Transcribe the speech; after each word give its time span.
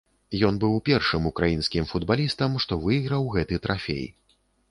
Ён 0.47 0.55
быў 0.61 0.77
першым 0.87 1.27
украінскім 1.31 1.85
футбалістам, 1.91 2.57
што 2.65 2.81
выйграў 2.87 3.29
гэты 3.39 3.61
трафей. 3.67 4.05